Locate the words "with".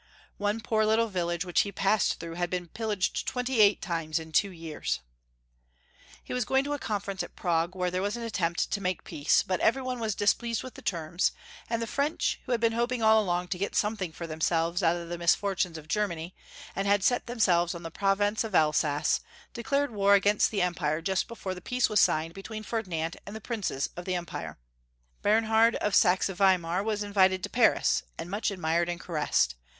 10.63-10.73